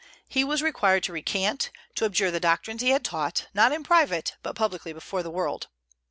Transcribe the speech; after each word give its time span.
He 0.27 0.43
was 0.43 0.63
required 0.63 1.03
to 1.03 1.13
recant, 1.13 1.69
to 1.93 2.05
abjure 2.05 2.31
the 2.31 2.39
doctrines 2.39 2.81
he 2.81 2.89
had 2.89 3.05
taught; 3.05 3.45
not 3.53 3.71
in 3.71 3.83
private, 3.83 4.35
but 4.41 4.55
publicly 4.55 4.93
before 4.93 5.21
the 5.21 5.29
world. 5.29 5.67